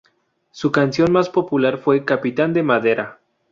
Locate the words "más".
1.11-1.29